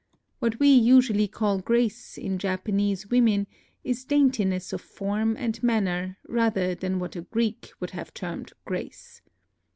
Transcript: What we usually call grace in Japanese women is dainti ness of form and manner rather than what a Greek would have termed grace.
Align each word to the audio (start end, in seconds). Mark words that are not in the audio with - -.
What 0.39 0.59
we 0.59 0.69
usually 0.69 1.27
call 1.27 1.59
grace 1.59 2.17
in 2.17 2.39
Japanese 2.39 3.11
women 3.11 3.45
is 3.83 4.03
dainti 4.03 4.47
ness 4.47 4.73
of 4.73 4.81
form 4.81 5.35
and 5.37 5.61
manner 5.61 6.17
rather 6.27 6.73
than 6.73 6.97
what 6.97 7.15
a 7.15 7.21
Greek 7.21 7.71
would 7.79 7.91
have 7.91 8.11
termed 8.11 8.51
grace. 8.65 9.21